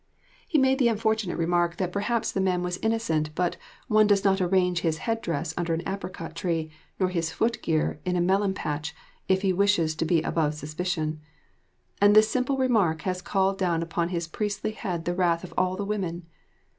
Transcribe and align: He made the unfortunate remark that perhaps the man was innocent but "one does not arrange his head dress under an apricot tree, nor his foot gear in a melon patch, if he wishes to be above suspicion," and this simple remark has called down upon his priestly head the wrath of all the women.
He 0.47 0.57
made 0.57 0.79
the 0.79 0.87
unfortunate 0.87 1.37
remark 1.37 1.77
that 1.77 1.91
perhaps 1.91 2.31
the 2.31 2.41
man 2.41 2.63
was 2.63 2.79
innocent 2.81 3.35
but 3.35 3.57
"one 3.87 4.07
does 4.07 4.23
not 4.25 4.41
arrange 4.41 4.79
his 4.79 4.97
head 5.05 5.21
dress 5.21 5.53
under 5.55 5.75
an 5.75 5.83
apricot 5.87 6.35
tree, 6.35 6.71
nor 6.99 7.09
his 7.09 7.29
foot 7.31 7.61
gear 7.61 7.99
in 8.03 8.15
a 8.15 8.19
melon 8.19 8.55
patch, 8.55 8.95
if 9.27 9.43
he 9.43 9.53
wishes 9.53 9.93
to 9.93 10.05
be 10.05 10.23
above 10.23 10.55
suspicion," 10.55 11.21
and 12.01 12.15
this 12.15 12.31
simple 12.31 12.57
remark 12.57 13.03
has 13.03 13.21
called 13.21 13.59
down 13.59 13.83
upon 13.83 14.09
his 14.09 14.27
priestly 14.27 14.71
head 14.71 15.05
the 15.05 15.13
wrath 15.13 15.43
of 15.43 15.53
all 15.55 15.75
the 15.75 15.85
women. 15.85 16.25